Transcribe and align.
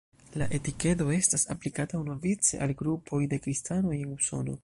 La 0.41 0.45
etikedo 0.59 1.05
estas 1.17 1.43
aplikata 1.55 1.99
unuavice 2.05 2.61
al 2.67 2.75
grupoj 2.81 3.19
de 3.35 3.39
kristanoj 3.47 3.95
en 4.03 4.19
Usono. 4.19 4.57